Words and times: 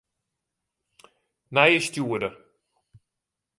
Nije 1.57 1.79
stjoerder. 1.89 2.35